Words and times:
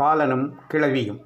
காலனும் 0.00 0.46
கிழவியும். 0.70 1.20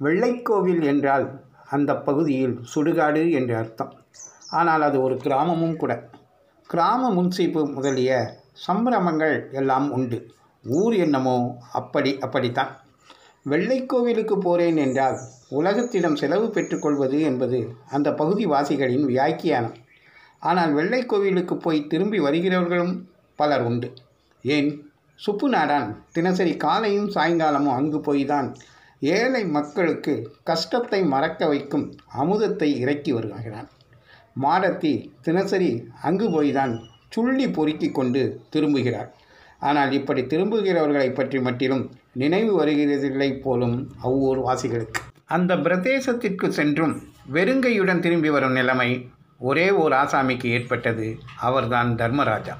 வெள்ளைக்கோவில் 0.00 0.82
என்றால் 0.84 1.42
அந்த 1.66 1.96
பகுதியில் 1.96 2.60
சுடுகாடு 2.74 3.30
என்று 3.30 3.56
அர்த்தம். 3.56 3.92
ஆனால் 4.50 4.82
அது 4.82 5.02
ஒரு 5.02 5.14
கிராமமும் 5.14 5.76
கூட. 5.76 6.08
கிராம 6.66 7.10
முன்சீப்பு 7.14 7.72
முதலிய 7.72 8.12
சம்பிரமங்கள் 8.66 9.52
எல்லாம் 9.52 9.90
உண்டு. 9.90 10.18
ஊர் 10.64 10.94
என்னமோ 10.94 11.58
அப்படி 11.72 12.18
அப்படித்தான். 12.18 12.80
வெள்ளைக்கோவிலுக்கு 13.46 14.36
போகிறேன் 14.40 14.76
என்றால் 14.76 15.18
உலகத்திடம் 15.50 16.14
செலவு 16.14 16.46
பெற்றுக்கொள்வது 16.46 17.20
என்பது 17.20 17.58
அந்த 17.90 18.08
பகுதி 18.12 18.46
வாசிகளின் 18.46 19.04
வியாக்கியானம். 19.04 19.76
ஆனால் 20.38 20.74
வெள்ளைக்கோவிலுக்கு 20.74 21.54
போய் 21.54 21.86
திரும்பி 21.86 22.18
வருகிறவர்களும் 22.20 22.94
பலர் 23.36 23.62
உண்டு. 23.62 23.92
ஏன்? 24.42 24.87
சுப்பு 25.24 25.46
நாடான் 25.50 25.88
தினசரி 26.12 26.52
காலையும் 26.56 27.08
சாயங்காலமும் 27.10 27.76
அங்கு 27.78 27.98
போய்தான் 27.98 28.48
ஏழை 29.00 29.40
மக்களுக்கு 29.56 30.12
கஷ்டத்தை 30.44 31.00
மறக்க 31.04 31.46
வைக்கும் 31.46 31.84
அமுதத்தை 32.22 32.68
இறக்கி 32.82 33.12
வருகிறான். 33.12 33.68
மாடத்தி 34.42 34.92
தினசரி 35.20 35.70
அங்கு 36.02 36.26
போய்தான் 36.28 36.74
சுள்ளி 37.08 37.46
பொறுக்கி 37.48 37.90
கொண்டு 37.90 38.22
திரும்புகிறார். 38.56 39.10
ஆனால் 39.58 39.92
இப்படி 39.92 40.22
திரும்புகிறவர்களை 40.22 41.14
பற்றி 41.14 41.40
மட்டிலும் 41.40 41.84
நினைவு 42.12 42.52
வருகிறதில்லை 42.60 43.30
போலும் 43.40 43.76
அவ்வூர் 44.02 44.38
வாசிகளுக்கு. 44.38 45.00
அந்த 45.36 45.52
பிரதேசத்திற்கு 45.56 46.48
சென்றும் 46.48 46.96
வெறுங்கையுடன் 47.32 48.00
திரும்பி 48.00 48.30
வரும் 48.30 48.52
நிலைமை 48.52 48.90
ஒரே 49.38 49.70
ஓர் 49.70 49.92
ஆசாமிக்கு 49.92 50.48
ஏற்பட்டது. 50.56 51.08
அவர்தான் 51.40 51.90
தர்மராஜா. 51.94 52.56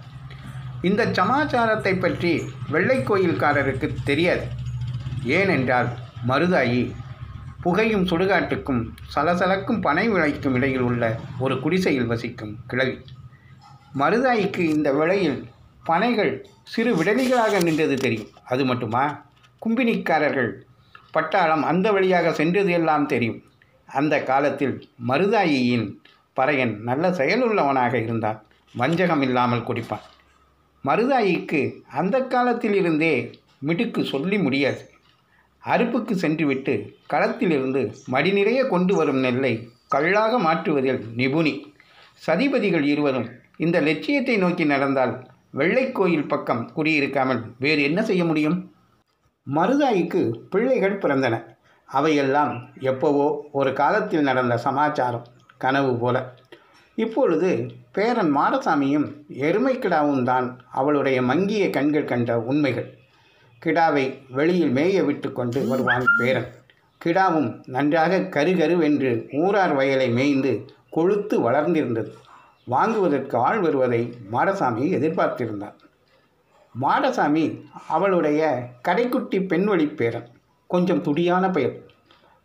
இந்த 0.82 1.08
சமாச்சாரத்தை 1.12 1.94
பற்றி 1.94 2.42
வெள்ளை 2.68 2.98
கோயில்காரருக்கு 2.98 3.94
தெரியாது. 4.04 4.46
ஏனென்றால் 5.24 5.88
மருதாயி 6.28 6.92
புகையும் 7.62 8.06
சுடுகாட்டுக்கும் 8.06 8.88
சலசலக்கும் 9.14 9.80
பனை 9.80 10.08
விளைக்கும் 10.08 10.54
இடையில் 10.54 10.80
உள்ள 10.80 11.20
ஒரு 11.38 11.60
குடிசையில் 11.60 12.06
வசிக்கும் 12.06 12.56
கிழவி. 12.66 13.04
மருதாய்க்கு 13.98 14.58
இந்த 14.58 14.92
விலையில் 14.92 15.48
பனைகள் 15.86 16.44
சிறு 16.64 16.96
விடலிகளாக 16.96 17.62
நின்றது 17.62 17.94
தெரியும். 17.94 18.28
அது 18.44 18.64
மட்டுமா? 18.64 19.24
கும்பினிக்காரர்கள் 19.66 20.52
பட்டாளம் 21.12 21.62
அந்த 21.62 21.92
வழியாக 21.92 22.32
சென்றது 22.32 22.70
எல்லாம் 22.70 23.06
தெரியும். 23.06 23.42
அந்த 23.86 24.22
காலத்தில் 24.22 24.88
மருதாயியின் 25.08 25.94
பறையன் 26.36 26.76
நல்ல 26.78 27.12
செயலுள்ளவனாக 27.12 27.98
இருந்தான். 27.98 28.44
வஞ்சகம் 28.76 29.22
இல்லாமல் 29.22 29.66
குடிப்பான். 29.68 30.06
மருதாயிக்கு 30.88 31.60
அந்த 32.00 32.16
காலத்திலிருந்தே 32.34 33.14
மிடுக்கு 33.68 34.00
சொல்லி 34.04 34.38
முடியாது. 34.38 34.80
அறுப்புக்கு 35.64 36.14
சென்றுவிட்டு 36.22 36.74
களத்திலிருந்து 37.12 37.82
மடிநிறைய 38.12 38.60
கொண்டு 38.68 38.94
வரும் 38.94 39.20
நெல்லை 39.24 39.52
கல்லாக 39.94 40.38
மாற்றுவதில் 40.38 41.00
நிபுணி. 41.16 41.54
சதிபதிகள் 42.26 42.86
இருவரும் 42.92 43.28
இந்த 43.56 43.76
லட்சியத்தை 43.80 44.36
நோக்கி 44.36 44.64
நடந்தால் 44.64 45.14
வெள்ளைக்கோயில் 45.58 46.30
பக்கம் 46.32 46.62
குடியிருக்காமல் 46.76 47.40
வேறு 47.58 47.82
என்ன 47.82 48.00
செய்ய 48.02 48.22
முடியும்? 48.24 48.56
மருதாய்க்கு 49.46 50.22
பிள்ளைகள் 50.50 51.00
பிறந்தன. 51.02 51.34
அவையெல்லாம் 51.88 52.52
எப்போவோ 52.90 53.26
ஒரு 53.58 53.70
காலத்தில் 53.72 54.26
நடந்த 54.30 54.56
சமாச்சாரம் 54.66 55.26
கனவு 55.64 55.92
போல. 55.96 56.16
இப்பொழுது 57.02 57.50
பேரன் 57.92 58.36
மாடசாமியும் 58.36 59.06
எருமை 59.28 59.78
கிடாவும் 59.78 60.22
தான் 60.22 60.46
அவளுடைய 60.72 61.22
மங்கிய 61.22 61.70
கண்கள் 61.70 62.04
கண்ட 62.04 62.38
உண்மைகள். 62.40 62.88
கிடாவை 63.62 64.04
வெளியில் 64.28 64.72
மேய 64.72 65.04
விட்டு 65.04 65.32
கொண்டு 65.32 65.68
வருவான் 65.68 66.04
பேரன். 66.18 66.48
கிடாவும் 67.04 67.62
நன்றாக 67.66 68.18
கருகருவென்று 68.18 69.10
ஊரார் 69.42 69.74
வயலை 69.74 70.08
மேய்ந்து 70.10 70.52
கொழுத்து 70.90 71.50
வளர்ந்திருந்தது. 71.50 72.12
வாங்குவதற்கு 72.64 73.38
ஆள் 73.38 73.60
வருவதை 73.60 74.02
மாடசாமி 74.32 74.84
எதிர்பார்த்திருந்தான் 74.98 75.76
மாடசாமி 76.80 77.44
அவளுடைய 77.88 78.68
கடைக்குட்டி 78.88 79.38
பெண்வழி 79.52 79.94
பேரன். 79.94 80.28
கொஞ்சம் 80.66 81.02
துடியான 81.02 81.52
பெயர். 81.52 81.76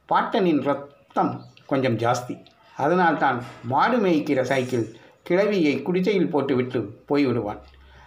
பாட்டனின் 0.09 0.63
ரத்தம் 0.63 1.33
கொஞ்சம் 1.65 1.97
ஜாஸ்தி. 1.97 2.35
அதனால்தான் 2.77 3.43
மாடு 3.63 3.97
மேய்க்கிற 3.97 4.41
சைக்கிள் 4.41 4.95
கிழவியை 5.29 5.81
குடிசையில் 5.81 6.29
போட்டுவிட்டு 6.29 6.79
போய்விடுவான். 7.09 7.59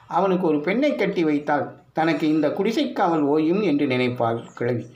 அவனுக்கு 0.07 0.47
ஒரு 0.47 0.61
பெண்ணை 0.61 0.95
கட்டி 0.95 1.25
வைத்தால் 1.25 1.81
தனக்கு 1.93 2.29
இந்த 2.29 2.49
குடிசைக்காவல் 2.49 3.25
ஓயும் 3.27 3.63
என்று 3.63 3.87
நினைப்பாள் 3.87 4.49
கிழவி. 4.55 4.87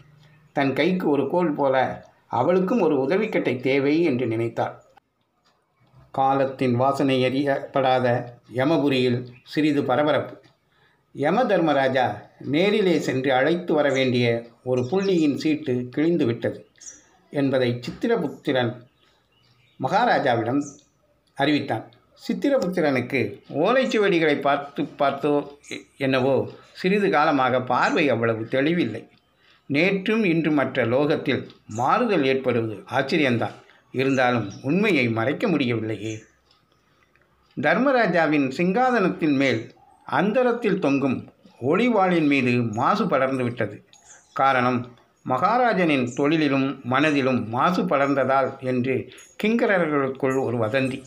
தன் 0.53 0.73
கைக்கு 0.73 1.09
ஒரு 1.09 1.29
கோல் 1.31 1.55
போல 1.55 2.05
அவளுக்கும் 2.27 2.81
ஒரு 2.81 3.09
உதவிக்கட்டை 3.09 3.61
தேவை 3.61 4.03
என்று 4.03 4.27
நினைத்தாள். 4.27 4.83
காலத்தின் 6.11 6.75
வாசனை 6.75 7.25
அறியப்படாத 7.25 8.25
யமபுரியில் 8.55 9.27
சிறிது 9.43 9.85
பரபரப்பு. 9.85 10.35
யம 11.13 11.45
தர்மராஜா 11.45 12.21
நேரிலே 12.39 12.99
சென்று 12.99 13.33
அழைத்து 13.33 13.75
வர 13.75 13.91
வேண்டிய 13.91 14.47
ஒரு 14.65 14.83
புள்ளியின் 14.91 15.37
சீட்டு 15.37 15.89
கிழிந்து 15.91 16.27
விட்டது 16.27 16.67
என்பதை 17.31 17.81
சித்திரபுத்திரன் 17.87 18.89
மகாராஜாவிடம் 19.85 20.63
அறிவித்தான். 21.37 21.85
சித்திரபுத்திரனுக்கு 22.23 23.21
ஓலைச்சுவடிகளை 23.65 24.37
பார்த்து 24.41 24.83
பார்த்தோ 24.99 25.33
என்னவோ 25.97 26.35
சிறிது 26.73 27.11
காலமாக 27.11 27.61
பார்வை 27.63 28.05
அவ்வளவு 28.09 28.43
தெளிவில்லை. 28.49 29.03
நேற்றும் 29.73 30.25
இன்று 30.25 30.51
மற்ற 30.51 30.85
லோகத்தில் 30.85 31.43
மாறுதல் 31.67 32.25
ஏற்படுவது 32.25 32.77
ஆச்சரியந்தான் 32.91 33.57
இருந்தாலும் 33.93 34.49
உண்மையை 34.63 35.09
மறைக்க 35.09 35.49
முடியவில்லையே. 35.49 36.15
தர்மராஜாவின் 37.57 38.49
சிங்காதனத்தின் 38.57 39.37
மேல் 39.37 39.61
அந்தரத்தில் 40.07 40.79
தொங்கும் 40.79 41.19
ஒளிவாளின் 41.63 42.27
மீது 42.27 42.53
மாசு 42.79 43.07
படர்ந்து 43.07 43.43
விட்டது. 43.43 43.77
காரணம் 44.33 44.81
மகாராஜனின் 45.29 46.07
தொழிலிலும் 46.17 46.83
மனதிலும் 46.83 47.49
மாசு 47.49 47.83
படர்ந்ததால் 47.83 48.59
என்று 48.61 48.95
கிங்கரர்களுக்குள் 49.43 50.37
ஒரு 50.43 50.57
வதந்தி. 50.57 50.99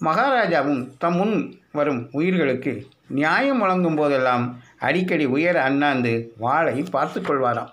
மகாராஜாவும் 0.00 0.82
தம் 0.98 1.16
முன் 1.16 1.36
வரும் 1.72 2.08
உயிர்களுக்கு 2.12 2.86
நியாயம் 3.08 3.58
வழங்கும் 3.58 3.94
போதெல்லாம் 3.94 4.44
அடிக்கடி 4.78 5.24
உயர 5.24 5.62
அண்ணாந்து 5.62 6.32
வாளை 6.38 6.82
பார்த்து 6.90 7.20
கொள்வாராம். 7.20 7.70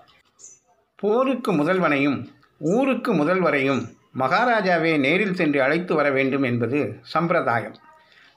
போருக்கு 0.95 1.51
முதல்வனையும் 1.53 2.27
ஊருக்கு 2.57 3.13
முதல்வரையும் 3.13 3.81
மகாராஜாவே 4.19 4.99
நேரில் 4.99 5.35
சென்று 5.35 5.61
அழைத்து 5.61 5.95
வர 5.95 6.11
வேண்டும் 6.11 6.43
என்பது 6.43 6.79
சம்பிரதாயம். 7.01 7.75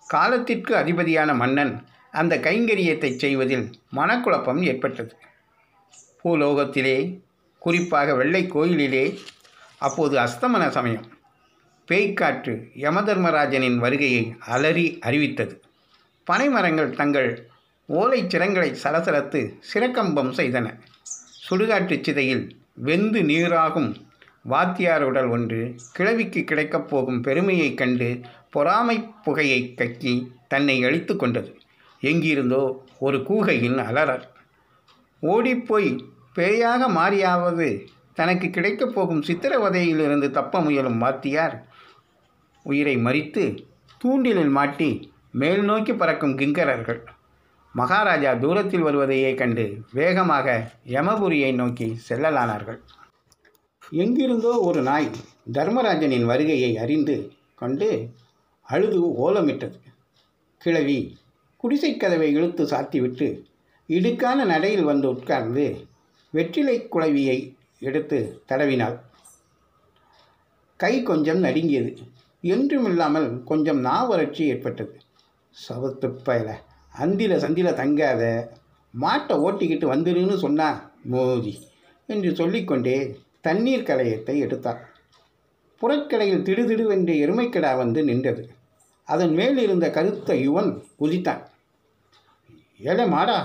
காலத்திற்கு 0.07 0.75
அதிபதியான 0.77 1.35
மன்னன் 1.35 1.85
அந்த 2.11 2.37
கைங்கரியத்தை 2.37 3.11
செய்வதில் 3.17 3.71
மனக்குழப்பம் 3.97 4.61
ஏற்பட்டது. 4.63 5.15
பூலோகத்திலே 6.25 7.25
குறிப்பாக 7.59 8.15
வெள்ளை 8.15 8.47
கோயிலிலே 8.47 9.19
அப்போது 9.79 10.19
அஸ்தமன 10.19 10.69
சமயம். 10.69 11.07
பேய்க்காற்று 11.91 12.69
யமதர்மராஜனின் 12.77 13.77
வருகையை 13.77 14.35
அலறி 14.39 14.99
அறிவித்தது. 15.01 15.63
பனைமரங்கள் 16.31 16.91
தங்கள் 16.91 17.49
ஓலை 17.87 18.25
சிரங்களை 18.29 18.71
சலசலத்து 18.83 19.59
சிறக்கம்பம் 19.75 20.33
செய்தன. 20.33 20.79
சுடுகாட்டு 21.51 22.05
சிதையில் 22.05 22.57
வெந்து 22.75 23.21
நீராகும் 23.23 23.95
வாத்தியார் 24.43 25.03
உடல் 25.03 25.27
ஒன்று 25.27 25.75
கிழவிக்கு 25.93 26.45
கிடைக்கப் 26.45 26.89
போகும் 26.89 27.21
பெருமையைக் 27.21 27.77
கண்டு 27.77 28.21
பொறாமை 28.51 29.01
புகையை 29.25 29.75
கக்கி 29.77 30.27
தன்னை 30.49 30.85
அழித்து 30.85 31.17
கொண்டது. 31.17 31.59
எங்கிருந்தோ 32.01 32.85
ஒரு 32.99 33.19
கூகையின் 33.19 33.77
அலறல். 33.77 34.29
ஓடிப்போய் 35.21 36.05
பேயாக 36.37 36.89
மாறியாவது 36.89 37.87
தனக்கு 38.15 38.51
கிடைக்கப் 38.51 38.95
போகும் 38.95 39.23
சித்திரவதையிலிருந்து 39.23 40.31
தப்ப 40.31 40.61
முயலும் 40.61 40.99
வாத்தியார். 40.99 41.67
உயிரை 42.63 42.97
மறித்து 42.97 43.67
தூண்டிலில் 44.05 44.51
மாட்டி 44.51 45.13
மேல் 45.33 45.63
நோக்கி 45.63 45.95
பறக்கும் 45.95 46.39
கிங்கரர்கள். 46.39 47.01
மகாராஜா 47.73 48.35
தூரத்தில் 48.35 48.81
வருவதையே 48.81 49.35
கண்டு 49.35 49.81
வேகமாக 49.93 50.71
யமபுரியை 50.87 51.55
நோக்கி 51.55 52.01
செல்லலானார்கள். 52.09 52.79
எங்கிருந்தோ 53.91 54.59
ஒரு 54.59 54.83
நாய் 54.83 55.11
தர்மராஜனின் 55.53 56.25
வருகையை 56.25 56.79
அறிந்து 56.79 57.33
கொண்டு 57.55 58.11
அழுது 58.63 59.07
ஓலமிட்டது. 59.07 59.75
கிழவி 60.59 61.17
குடிசைக் 61.57 62.01
கதவை 62.01 62.33
இழுத்து 62.33 62.65
சாத்திவிட்டு 62.65 63.45
இடுக்கான 63.89 64.45
நடையில் 64.45 64.85
வந்து 64.85 65.09
உட்கார்ந்து 65.09 65.87
வெற்றிலை 66.37 66.77
குழவியை 66.93 67.39
எடுத்து 67.83 68.19
தடவினாள். 68.49 68.97
கை 70.81 70.95
கொஞ்சம் 71.03 71.41
நடுங்கியது. 71.45 71.91
என்றுமில்லாமல் 72.45 73.29
கொஞ்சம் 73.45 73.81
நாவறட்சி 73.85 74.43
ஏற்பட்டது. 74.53 74.95
சவத்து 75.57 76.09
பயல 76.27 76.49
அந்தில 76.95 77.33
சந்தில 77.45 77.69
தங்காத 77.81 78.23
மாட்டை 78.95 79.35
ஓட்டிக்கிட்டு 79.47 79.87
வந்துருன்னு 79.93 80.37
சொன்னா 80.45 80.69
மோதி 81.13 81.55
என்று 82.09 82.31
சொல்லிக்கொண்டே 82.35 82.97
தண்ணீர் 83.47 83.89
கலையத்தை 83.89 84.35
எடுத்தார் 84.45 84.83
புறக்கடையில் 85.81 86.47
திடுதிடுவென்று 86.47 87.15
எருமைக்கடா 87.25 87.71
வந்து 87.77 88.01
நின்றது. 88.05 88.43
அதன் 89.09 89.35
மேல் 89.39 89.59
இருந்த 89.65 89.87
கருத்த 89.97 90.35
யுவன் 90.47 90.71
குதித்தான் 91.01 91.43
ஏழை 92.91 93.05
மாடா 93.11 93.37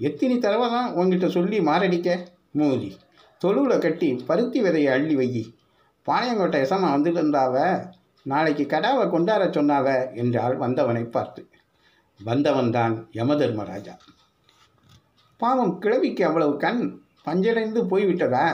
எத்தனை 0.00 0.38
தடவை 0.38 0.68
தான் 0.68 0.92
உங்ககிட்ட 0.92 1.28
சொல்லி 1.28 1.58
மாரடிக்க? 1.60 2.26
மோதி. 2.50 2.96
தொழுவில் 3.38 3.78
கட்டி 3.78 4.08
பருத்தி 4.26 4.62
விதையை 4.62 4.86
அள்ளி 4.86 5.14
வை 5.14 5.52
பாளையங்கோட்டை 6.06 6.58
எசமா 6.62 6.88
வந்துட்டு 6.94 7.20
இருந்தாவ 7.20 7.84
நாளைக்கு 8.22 8.64
கடாவை 8.64 9.10
கொண்டாட 9.10 9.44
சொன்னாவ? 9.46 10.14
என்றால் 10.14 10.56
வந்தவனை 10.56 11.02
பார்த்து. 11.04 11.48
வந்தவன் 12.20 12.70
தான் 12.70 13.08
யமதர்மராஜா. 13.12 13.94
பாவம் 15.36 15.78
கிழவிக்கு 15.78 16.24
அவ்வளவு 16.24 16.56
கண் 16.56 17.00
பஞ்சடைந்து 17.26 17.82
போய்விட்டதா? 17.90 18.46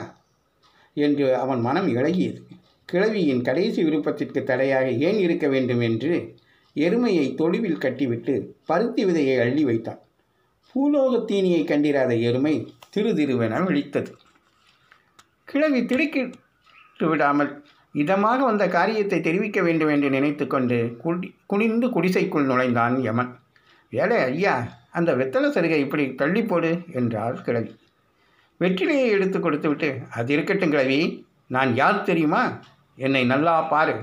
என்று 0.95 1.37
அவன் 1.37 1.61
மனம் 1.61 1.89
இழகியது. 1.89 2.41
கிழவியின் 2.85 3.43
கடைசி 3.43 3.85
விருப்பத்திற்கு 3.85 4.45
தடையாக 4.45 4.91
ஏன் 4.91 5.19
இருக்க 5.19 5.49
வேண்டும் 5.49 5.81
என்று 5.81 6.35
எருமையை 6.77 7.35
தொழுவில் 7.35 7.79
கட்டிவிட்டு 7.79 8.57
பருத்தி 8.67 9.05
விதையை 9.05 9.41
அள்ளி 9.41 9.65
வைத்தான். 9.65 10.01
பூலோக 10.77 11.19
தீனியை 11.29 11.61
கண்டிராத 11.65 12.15
எருமை 12.29 12.53
திரு 12.95 13.11
திருவென 13.19 13.61
விழித்தது. 13.67 14.11
கிழவி 15.45 15.81
திடுக்கிட்டு 15.85 17.07
விடாமல் 17.11 17.51
இதமாக 17.95 18.39
வந்த 18.49 18.65
காரியத்தை 18.69 19.19
தெரிவிக்க 19.21 19.63
வேண்டும் 19.63 19.89
என்று 19.89 20.09
நினைத்து 20.11 20.47
கொண்டு 20.47 20.97
குடி 21.03 21.29
குனிந்து 21.47 21.89
குடிசைக்குள் 21.95 22.49
நுழைந்தான் 22.51 22.97
யமன். 23.03 23.31
ஏலே 23.93 24.19
ஐயா 24.31 24.55
அந்த 24.91 25.15
வெத்தலை 25.21 25.49
சருகை 25.55 25.79
இப்படி 25.85 26.15
தள்ளி 26.15 26.43
போடு 26.43 26.73
என்றாள் 26.93 27.39
கிழவி. 27.47 27.73
வெற்றிலையை 28.61 29.07
எடுத்து 29.17 29.41
கொடுத்துவிட்டு 29.41 29.91
அது 30.19 30.33
இருக்கட்டும் 30.33 30.71
கிழவி 30.71 31.01
நான் 31.47 31.73
யார் 31.75 32.03
தெரியுமா? 32.03 32.43
என்னை 32.97 33.25
நல்லா 33.25 33.63
பாரு 33.73 33.97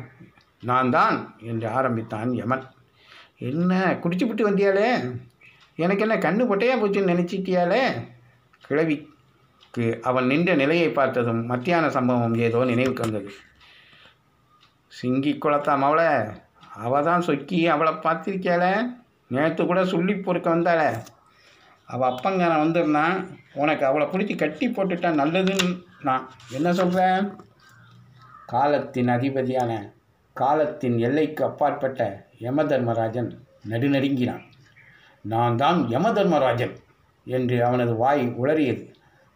நான் 0.62 0.90
தான் 0.90 1.36
என்று 1.52 1.70
ஆரம்பித்தான் 1.70 2.34
யமன். 2.34 2.66
என்ன 3.38 4.00
குடிச்சுவிட்டு 4.04 4.50
வந்தியாலே? 4.50 4.90
எனக்கு 5.76 6.04
என்ன 6.08 6.16
கண்ணு 6.16 6.44
பொட்டையா 6.50 6.76
போச்சுன்னு 6.80 7.12
நினச்சிட்டியாலே? 7.14 8.06
கிழவிக்கு 8.68 10.02
அவன் 10.02 10.26
நின்ற 10.26 10.56
நிலையை 10.56 10.90
பார்த்ததும் 10.90 11.46
மத்தியான 11.46 11.90
சம்பவம் 11.90 12.36
ஏதோ 12.36 12.64
நினைவுக்கு 12.64 13.04
வந்தது. 13.04 13.32
சிங்கி 15.02 15.32
குளத்தா 15.38 15.74
அவளை 15.78 16.10
அவள் 16.70 17.04
தான் 17.04 17.22
சொக்கி 17.22 17.68
அவளை 17.68 17.94
பார்த்திருக்கியால 17.94 18.66
நேற்று 19.28 19.66
கூட 19.66 19.86
சொல்லி 19.86 20.16
பொறுக்க 20.16 20.56
வந்தாளே. 20.56 20.90
அவள் 21.86 22.10
அப்பங்காரன் 22.10 22.64
வந்திருந்தான். 22.66 23.30
உனக்கு 23.54 23.86
அவளை 23.86 24.08
பிடிச்சி 24.08 24.38
கட்டி 24.38 24.68
போட்டுட்டா 24.68 25.10
நல்லதுன்னு 25.22 25.84
நான். 26.02 26.30
என்ன 26.52 26.74
சொல்கிறேன் 26.74 27.36
காலத்தின் 28.46 29.08
அதிபதியான 29.08 29.94
காலத்தின் 30.34 30.98
எல்லைக்கு 30.98 31.44
அப்பாற்பட்ட 31.44 32.28
யமதர்மராஜன் 32.40 33.30
நடுநடுங்கினான். 33.70 34.44
நான் 35.26 35.56
தான் 35.56 35.80
யமதர்மராஜன் 35.90 36.74
என்று 37.28 37.58
அவனது 37.64 37.96
வாய் 37.96 38.24
உளறியது. 38.42 38.84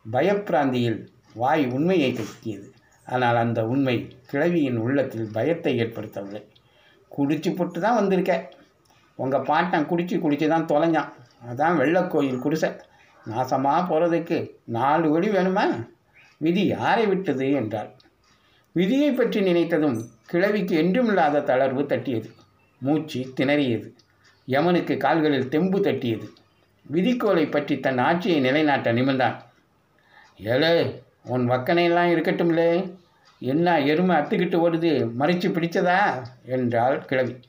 பயப்பிராந்தியில் 0.06 1.00
வாய் 1.34 1.63
உண்மையை 1.68 2.12
கட்டியது 2.13 2.68
ஆனால் 3.07 3.36
அந்த 3.36 3.60
உண்மை 3.66 3.95
கிழவியின் 4.30 4.78
உள்ளத்தில் 4.78 5.28
பயத்தை 5.31 5.74
ஏற்படுத்தவில்லை. 5.80 6.42
குடிச்சு 7.12 7.50
போட்டு 7.56 7.80
தான் 7.80 7.95
வந்திருக்க. 7.95 8.34
உங்கள் 9.16 9.42
பாட்டன் 9.42 9.89
குடிச்சு 9.92 10.16
குடிச்சு 10.19 10.48
தான் 10.48 10.69
தொலைஞ்சான். 10.72 11.12
அதான் 11.50 11.78
வெள்ளக்கோயில் 11.81 12.39
குடிசை. 12.39 12.69
நாசமாக 13.25 13.80
போகிறதுக்கு 13.89 14.38
நாலு 14.66 15.12
ஒளி 15.12 15.30
வேணுமா? 15.30 15.63
விதி 16.38 16.63
யாரை 16.66 17.06
விட்டது 17.06 17.51
என்றாள். 17.51 17.89
விதியை 18.75 19.12
பற்றி 19.12 19.39
நினைத்ததும் 19.42 19.98
கிழவிக்கு 20.25 20.74
என்றுமில்லாத 20.84 21.44
தளர்வு 21.44 21.84
தட்டியது. 21.86 22.30
மூச்சு 22.81 23.19
திணறியது. 23.38 23.88
யமனுக்கு 24.47 24.97
கால்களில் 24.97 25.49
தெம்பு 25.49 25.79
தட்டியது. 25.79 26.29
விதிக்கோலை 26.85 27.45
பற்றி 27.45 27.79
தன் 27.79 27.97
ஆட்சியை 27.97 28.39
நிலைநாட்ட 28.39 28.94
நிமிர்ந்தான். 28.94 29.35
ஏழே 30.39 31.01
உன் 31.23 31.49
வக்கனையெல்லாம் 31.49 32.11
இருக்கட்டும்லே. 32.13 32.94
என்ன 33.39 33.81
எருமை 33.81 34.15
அத்துக்கிட்டு 34.15 34.57
ஓடுது? 34.57 35.09
மறைச்சு 35.19 35.49
பிடிச்சதா? 35.51 36.25
என்றாள் 36.45 37.05
கிழவி. 37.05 37.39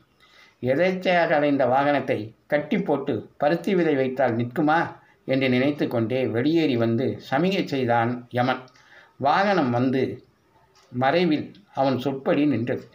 எதேச்சையாக 0.62 1.30
அலைந்த 1.30 1.66
வாகனத்தை 1.66 2.34
கட்டி 2.46 2.78
போட்டு 2.78 3.28
பருத்தி 3.36 3.74
விதை 3.74 3.94
வைத்தால் 3.94 4.36
நிற்குமா? 4.36 4.96
என்று 5.24 5.48
நினைத்து 5.48 5.88
கொண்டே 5.88 6.26
வெளியேறி 6.26 6.76
வந்து 6.76 7.20
சமிகை 7.30 7.64
செய்தான் 7.64 8.26
யமன். 8.30 8.62
வாகனம் 9.16 9.70
வந்து 9.70 10.24
மறைவில் 10.90 11.54
அவன் 11.74 11.98
சொற்படி 11.98 12.46
நின்றது. 12.46 12.88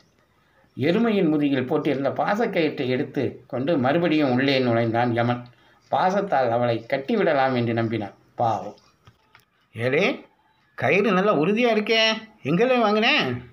எருமையின் 0.77 1.29
முதுகில் 1.29 1.69
போட்டிருந்த 1.69 2.09
பாசக்கயிற்றை 2.09 2.87
எடுத்து 2.87 3.43
கொண்டு 3.47 3.77
மறுபடியும் 3.77 4.31
உள்ளே 4.31 4.59
நுழைந்தான் 4.59 5.13
யமன். 5.13 5.45
பாசத்தால் 5.91 6.49
அவளை 6.49 6.85
கட்டிவிடலாம் 6.89 7.55
என்று 7.55 7.73
நம்பினான். 7.73 8.13
பாவம். 8.35 8.75
ஏலே 9.75 10.25
கயிறு 10.75 11.11
நல்லா 11.11 11.33
உறுதியாக 11.33 11.79
இருக்கே. 11.79 12.13
எங்கே 12.43 12.77
வாங்கினேன் 12.77 13.51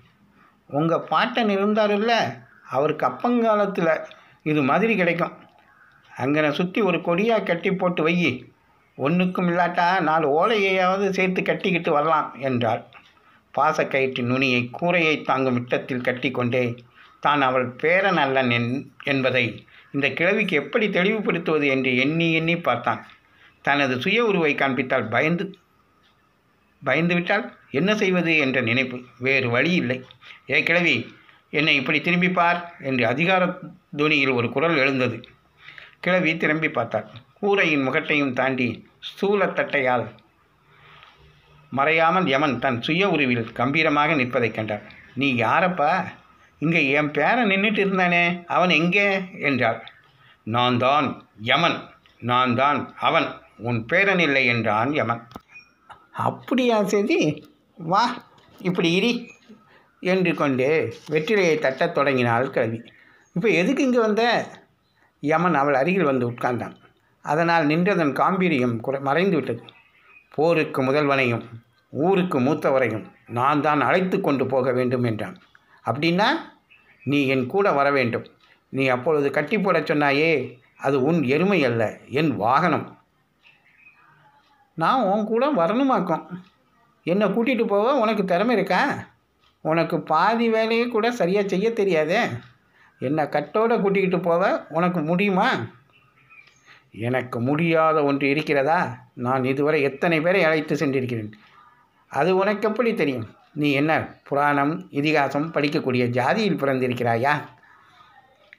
உங்கள் 0.67 1.07
பாட்டன் 1.09 1.49
இருந்தாருல்ல 1.49 2.39
அவருக்கு 2.69 3.05
அப்பங்காலத்தில் 3.05 4.01
இது 4.43 4.61
மாதிரி 4.61 4.95
கிடைக்கும். 4.95 5.31
அங்கனை 6.17 6.51
சுற்றி 6.51 6.81
ஒரு 6.81 6.97
கொடியாக 6.97 7.43
கட்டி 7.43 7.71
போட்டு 7.71 8.03
வை 8.03 8.45
ஒன்றுக்கும் 8.95 9.47
இல்லாட்டா 9.47 9.99
நாலு 10.01 10.27
ஓலையையாவது 10.29 11.09
சேர்த்து 11.09 11.41
கட்டிக்கிட்டு 11.41 11.91
வரலாம் 11.91 12.35
என்றாள். 12.39 12.83
பாசக்கயிற்று 13.57 14.21
நுனியை 14.21 14.69
கூரையை 14.71 15.21
தாங்கும் 15.21 15.53
விட்டத்தில் 15.53 16.01
கட்டிக்கொண்டே 16.01 16.75
தான் 17.25 17.41
அவள் 17.41 17.67
பேரன் 17.81 18.17
அல்லன் 18.17 18.49
என் 18.49 18.69
என்பதை 19.03 19.45
இந்த 19.93 20.07
கிழவிக்கு 20.09 20.55
எப்படி 20.55 20.85
தெளிவுபடுத்துவது 20.87 21.65
என்று 21.67 21.91
எண்ணி 21.97 22.27
எண்ணி 22.33 22.55
பார்த்தான். 22.57 23.01
தனது 23.65 23.95
சுய 24.01 24.19
உருவை 24.25 24.53
காண்பித்தால் 24.55 25.07
பயந்து 25.09 25.45
பயந்துவிட்டால் 26.81 27.43
என்ன 27.71 27.91
செய்வது 27.95 28.31
என்ற 28.37 28.61
நினைப்பு. 28.61 28.97
வேறு 29.19 29.49
வழி 29.49 29.73
இல்லை. 29.73 29.97
ஏ 30.49 30.63
கிழவி 30.63 30.95
என்னை 31.49 31.73
இப்படி 31.75 32.01
திரும்பி 32.01 32.29
பார் 32.29 32.59
என்று 32.79 33.03
அதிகார 33.07 33.43
துணியில் 33.97 34.29
ஒரு 34.29 34.47
குரல் 34.49 34.77
எழுந்தது. 34.77 35.17
கிழவி 35.99 36.31
திரும்பி 36.37 36.69
பார்த்தாள். 36.69 37.07
கூரையின் 37.39 37.85
முகட்டையும் 37.87 38.33
தாண்டி 38.33 38.67
ஸ்தூலத்தட்டையால் 39.09 40.05
மறையாமல் 41.71 42.27
யமன் 42.27 42.57
தன் 42.59 42.81
சுய 42.81 43.03
உருவில் 43.09 43.45
கம்பீரமாக 43.51 44.15
நிற்பதைக் 44.15 44.55
கண்டார் 44.55 44.83
நீ 45.15 45.27
யாரப்பா? 45.35 45.91
இங்கே 46.61 46.81
என் 46.91 47.11
பேரன் 47.11 47.51
நின்றுட்டு 47.51 47.81
இருந்தானே 47.83 48.23
அவன் 48.45 48.69
எங்கே? 48.69 49.05
என்றாள். 49.39 49.79
நான் 50.47 50.77
தான் 50.77 51.07
யமன் 51.49 51.77
நான் 52.21 52.55
தான் 52.55 52.79
அவன் 52.99 53.27
உன் 53.57 53.79
பேரன் 53.85 54.19
இல்லை 54.19 54.43
என்றான் 54.45 54.91
யமன். 54.93 55.21
அப்படியா 56.27 56.77
சரி 56.83 57.19
வா 57.77 58.03
இப்படி 58.59 58.89
இரி 58.99 59.11
என்று 60.03 60.31
கொண்டு 60.35 60.67
வெற்றிலையை 61.09 61.55
தட்டத் 61.59 61.95
தொடங்கினாள் 61.97 62.53
கிழவி 62.55 62.79
இப்போ 63.35 63.47
எதுக்கு 63.49 63.81
இங்கே 63.83 63.99
வந்த? 63.99 64.23
யமன் 65.23 65.53
அவள் 65.53 65.73
அருகில் 65.73 66.09
வந்து 66.11 66.25
உட்கார்ந்தான். 66.29 66.75
அதனால் 67.25 67.65
நின்றதன் 67.65 68.13
காம்பீரியம் 68.13 68.75
குறை 68.79 68.99
மறைந்து 69.01 69.35
விட்டது. 69.35 69.63
போருக்கு 70.29 70.81
முதல்வனையும் 70.83 71.45
ஊருக்கு 71.93 72.39
மூத்தவரையும் 72.39 73.05
நான் 73.29 73.61
தான் 73.61 73.81
அழைத்து 73.81 74.17
கொண்டு 74.21 74.45
போக 74.45 74.71
வேண்டும் 74.71 75.03
என்றான். 75.03 75.37
அப்படின்னா 75.85 76.27
நீ 77.03 77.27
என் 77.27 77.47
கூட 77.47 77.71
வர 77.71 77.91
வேண்டும். 77.91 78.25
நீ 78.69 78.87
அப்பொழுது 78.87 79.31
கட்டி 79.31 79.59
போடச் 79.59 79.91
சொன்னாயே 79.91 80.59
அது 80.77 81.03
உன் 81.03 81.23
எருமை 81.23 81.65
அல்ல 81.65 81.97
என் 82.07 82.35
வாகனம். 82.35 82.99
நான் 84.73 85.03
உன் 85.03 85.25
கூட 85.25 85.51
வரணுமாக்கும். 85.51 86.27
என்னை 87.03 87.27
கூட்டிகிட்டு 87.27 87.67
போக 87.67 87.95
உனக்கு 87.95 88.25
திறமை 88.25 88.55
இருக்கா? 88.55 89.05
உனக்கு 89.61 90.01
பாதி 90.01 90.49
வேலையை 90.49 90.87
கூட 90.87 91.11
சரியாக 91.11 91.47
செய்ய 91.47 91.73
தெரியாதே? 91.73 92.21
என்னை 92.99 93.23
கட்டோட 93.23 93.81
கூட்டிக்கிட்டு 93.81 94.19
போக 94.19 94.65
உனக்கு 94.69 95.01
முடியுமா? 95.01 95.49
எனக்கு 96.91 97.41
முடியாத 97.41 98.03
ஒன்று 98.03 98.29
இருக்கிறதா? 98.29 98.97
நான் 99.13 99.43
இதுவரை 99.43 99.81
எத்தனை 99.81 100.21
பேரை 100.21 100.43
அழைத்து 100.43 100.75
சென்றிருக்கிறேன்? 100.75 101.31
அது 102.07 102.35
உனக்கு 102.35 102.67
எப்படி 102.67 102.93
தெரியும்? 102.93 103.29
நீ 103.53 103.71
என்ன 103.71 104.19
புராணம் 104.23 104.87
இதிகாசம் 104.91 105.51
படிக்கக்கூடிய 105.51 106.03
ஜாதியில் 106.17 106.61
பிறந்திருக்கிறாயா? 106.61 107.31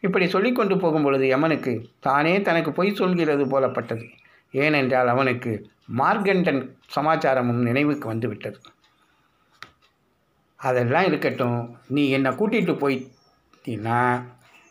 இப்படி 0.00 0.28
சொல்லிக்கொண்டு 0.28 0.78
போகும் 0.78 1.02
பொழுது 1.02 1.26
யமனுக்கு 1.26 1.88
தானே 2.00 2.40
தனக்கு 2.40 2.72
பொய் 2.72 2.94
சொல்கிறது 2.94 3.44
போலப்பட்டது. 3.46 4.08
ஏனென்றால் 4.52 5.08
அவனுக்கு 5.08 5.70
மார்கண்டன் 5.98 6.76
சமாச்சாரமும் 6.96 7.62
நினைவுக்கு 7.62 8.08
வந்துவிட்டது. 8.08 8.58
அதெல்லாம் 10.56 11.04
இருக்கட்டும். 11.04 11.76
நீ 11.88 12.08
என்னை 12.08 12.32
கூட்டிகிட்டு 12.32 12.74
போயிட்டீன்னா 12.82 14.22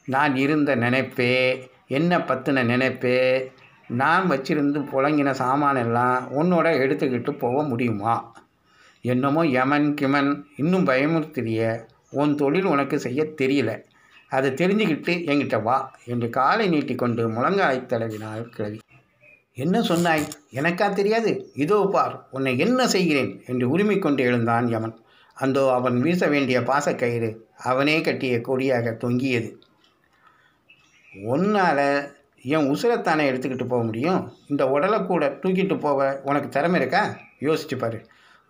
நான் 0.06 0.36
இருந்த 0.36 0.75
நினைப்பே 0.75 1.70
என்ன 1.88 2.18
பற்றின 2.18 2.63
நினைப்பே 2.63 3.51
நான் 3.88 4.30
வச்சிருந்து 4.30 4.80
புழங்கின 4.92 5.32
சாமானெல்லாம் 5.32 6.28
உன்னோட 6.40 6.68
எடுத்துக்கிட்டு 6.84 7.32
போக 7.32 7.63
முடியுமா? 7.63 8.36
என்னமோ 9.01 9.46
யமன் 9.46 9.93
கிமன் 10.01 10.43
இன்னும் 10.55 10.88
பயமுறுத்திய 10.88 11.88
உன் 12.10 12.36
தொழில் 12.36 12.65
உனக்கு 12.65 13.00
செய்ய 13.00 13.24
தெரியல. 13.24 13.84
அதை 14.29 14.51
தெரிஞ்சுக்கிட்டு 14.51 15.13
என்கிட்ட 15.25 15.63
வா 15.63 15.91
என்று 16.05 16.29
காலை 16.29 16.70
நீட்டிக்கொண்டு 16.70 17.29
முழங்காய் 17.29 17.86
தடவினாள் 17.88 18.50
கிழவி. 18.50 18.79
என்ன 19.53 19.81
சொன்னாய்? 19.81 20.27
எனக்கா 20.53 20.93
தெரியாது. 20.93 21.51
இதோ 21.55 21.89
பார் 21.91 22.27
உன்னை 22.31 22.58
என்ன 22.58 22.88
செய்கிறேன்? 22.88 23.41
என்று 23.46 23.70
உரிமை 23.70 24.00
கொண்டு 24.00 24.24
எழுந்தான் 24.24 24.67
யமன். 24.67 25.00
அந்தோ 25.34 25.74
அவன் 25.74 26.01
வீச 26.01 26.27
வேண்டிய 26.27 26.60
பாசக்கயிறு 26.60 27.38
அவனே 27.58 28.01
கட்டிய 28.01 28.41
கொடியாக 28.41 28.91
தொங்கியது. 28.91 29.60
உன்னால் 31.13 32.13
என் 32.41 32.70
உசுரத்தானே 32.72 33.24
எடுத்துக்கிட்டு 33.31 33.67
போக 33.67 33.84
முடியும்? 33.84 34.34
இந்த 34.48 34.70
உடலை 34.70 35.05
கூட 35.05 35.39
தூக்கிட்டு 35.41 35.79
போக 35.79 36.22
உனக்கு 36.24 36.50
திறமை 36.50 36.79
இருக்கா? 36.79 37.15
யோசிச்சு 37.39 37.77
பாரு. 37.77 38.08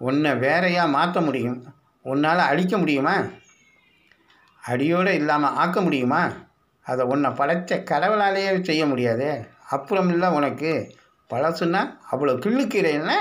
உன்னை 0.07 0.31
வேறையாக 0.35 0.93
மாற்ற 0.95 1.21
முடியும். 1.21 1.59
உன்னால் 2.05 2.49
அழிக்க 2.51 2.75
முடியுமா? 2.77 3.15
அடியோடு 4.63 5.13
இல்லாமல் 5.15 5.57
ஆக்க 5.63 5.77
முடியுமா? 5.81 6.23
அதை 6.85 7.03
உன்னை 7.05 7.29
படைத்த 7.31 7.77
கடவுளாலேயே 7.91 8.51
செய்ய 8.61 8.83
முடியாது. 8.85 9.29
அப்புறம் 9.69 10.09
இல்லை 10.09 10.29
உனக்கு. 10.29 10.71
பழசுன்னா 11.29 11.81
அவ்வளோ 12.11 12.33
கிள்ளுக்கிறேன்னு 12.45 13.19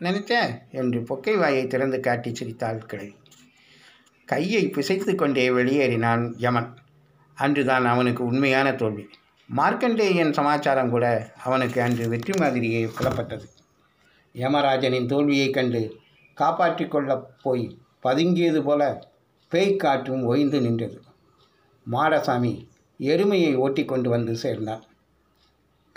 நினைச்ச 0.00 0.32
என்று 0.70 1.00
பொக்கை 1.00 1.34
வாயை 1.38 1.64
திறந்து 1.66 1.98
காட்டி 2.00 2.30
சிரித்தாள் 2.34 2.86
கிழவி 2.86 3.14
கையை 4.28 4.62
பிசைத்து 4.74 5.12
கொண்டே 5.14 5.44
வெளியேறினான் 5.50 6.24
யமன். 6.36 6.68
அன்றுதான் 7.36 7.86
அவனுக்கு 7.86 8.22
உண்மையான 8.24 8.68
தோல்வி. 8.72 9.04
மார்க்கண்டேயன் 9.50 10.32
சமாச்சாரம் 10.32 10.92
கூட 10.94 11.06
அவனுக்கு 11.44 11.78
அன்று 11.82 12.04
வெற்றி 12.08 12.34
மாதிரியே 12.38 12.82
புலப்பட்டது. 12.98 13.46
யமராஜனின் 14.34 15.06
தோல்வியைக் 15.06 15.52
கண்டு 15.52 15.96
காப்பாற்றிக் 16.34 16.90
கொள்ளப் 16.90 17.30
போய் 17.42 17.78
பதுங்கியது 18.02 18.62
போல 18.62 19.08
பேய்க்காற்றும் 19.50 20.22
ஓய்ந்து 20.22 20.60
நின்றது. 20.60 21.02
மாடசாமி 21.92 22.66
எருமையை 22.98 23.54
ஓட்டி 23.54 23.84
கொண்டு 23.84 24.10
வந்து 24.10 24.36
சேர்ந்தான் 24.36 24.82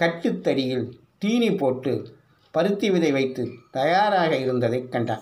கட்டுத்தறியில் 0.01 0.91
தீனி 1.17 1.51
போட்டு 1.51 2.15
பருத்தி 2.51 2.91
விதை 2.91 3.11
வைத்து 3.11 3.49
தயாராக 3.71 4.35
இருந்ததைக் 4.35 4.91
கண்டான் 4.91 5.21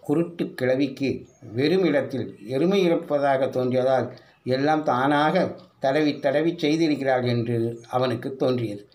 குருட்டு 0.00 0.54
கிழவிக்கு 0.54 1.26
வெறும் 1.52 1.84
இடத்தில் 1.84 2.36
எருமை 2.46 2.82
இருப்பதாக 2.82 3.46
தோன்றியதால் 3.46 4.12
எல்லாம் 4.44 4.82
தானாக 4.82 5.56
தடவி 5.78 6.18
தடவி 6.18 6.52
செய்திருக்கிறாள் 6.52 7.26
என்று 7.26 7.80
அவனுக்கு 7.88 8.36
தோன்றியது. 8.36 8.88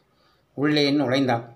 உள்ளே 0.54 0.92
நுழைந்தான். 0.92 1.55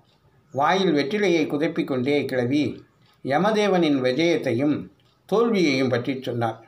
வாயில் 0.52 0.94
வெற்றிலையை 0.94 1.44
குதப்பிக் 1.48 1.88
கொண்டே 1.88 2.26
கிளவி 2.26 2.84
யமதேவனின் 3.24 3.98
விஜயத்தையும் 4.06 4.76
தோல்வியையும் 5.30 5.90
பற்றி 5.90 6.22
சொன்னார். 6.22 6.66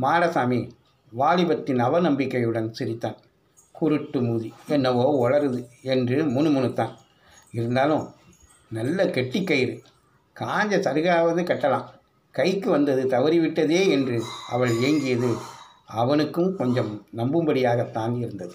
மாடசாமி 0.00 0.70
வாலிபத்தின் 1.12 1.80
அவநம்பிக்கையுடன் 1.84 2.70
சிரித்தான். 2.70 3.18
குருட்டு 3.72 4.20
மூதி 4.20 4.50
என்னவோ 4.68 5.04
வளருது 5.24 5.60
என்று 5.82 6.24
முணுமுணுத்தான். 6.24 6.94
இருந்தாலும் 7.52 8.06
நல்ல 8.70 9.06
கெட்டி 9.10 9.44
கயிறு. 9.44 9.82
காஞ்ச 10.40 10.74
சருகாவது 10.86 11.42
கட்டலாம். 11.42 11.86
கைக்கு 12.30 12.70
வந்தது 12.70 13.04
தவறிவிட்டதே 13.06 13.88
என்று 13.88 14.22
அவள் 14.48 14.70
ஏங்கியது 14.70 15.30
அவனுக்கும் 15.86 16.56
கொஞ்சம் 16.56 17.06
நம்பும்படியாகத்தான் 17.16 18.16
இருந்தது. 18.18 18.54